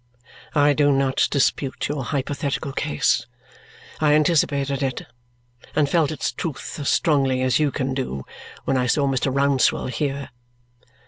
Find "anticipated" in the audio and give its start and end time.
4.15-4.81